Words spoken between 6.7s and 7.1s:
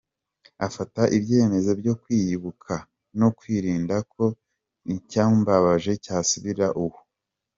uwo.